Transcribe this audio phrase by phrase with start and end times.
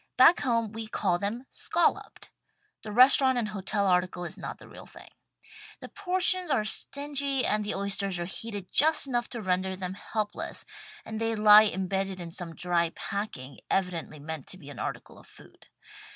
[0.17, 2.31] Back home we call them "scolloped."
[2.81, 5.09] The restaurant and hotel article is not the real thing.
[5.79, 10.65] The portions are stingy and the oysters are heated just enough to render vthem helpless
[11.05, 15.27] and they lie embedded in some dry packing, evidently meant to be an article of
[15.27, 15.67] food.